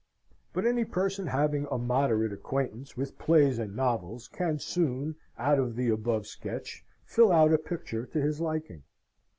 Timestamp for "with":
2.97-3.19